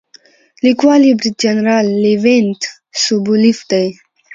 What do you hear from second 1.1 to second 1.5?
برید